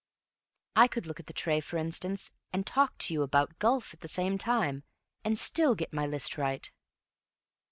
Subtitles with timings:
[0.75, 3.99] I could look at the tray, for instance, and talk to you about golf at
[3.99, 4.83] the same time,
[5.23, 6.71] and still get my list right."